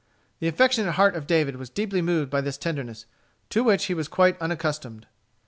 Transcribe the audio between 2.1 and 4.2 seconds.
by this tenderness, to which he was